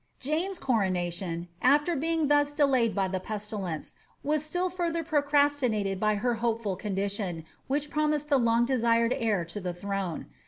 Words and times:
"Jane's 0.19 0.57
coronation, 0.57 1.47
after 1.61 1.95
being 1.95 2.27
thus 2.27 2.53
delayed 2.55 2.95
by 2.95 3.07
the 3.07 3.19
pestilence, 3.19 3.93
was 4.23 4.41
sdl] 4.41 4.73
further 4.73 5.03
procrastinated 5.03 5.99
by 5.99 6.15
her 6.15 6.33
hopeful 6.41 6.75
condition, 6.75 7.45
which 7.67 7.91
promised 7.91 8.27
the 8.27 8.39
long 8.39 8.65
desired 8.65 9.13
heir 9.13 9.45
to 9.45 9.59
the 9.59 9.75
throne. 9.75 10.25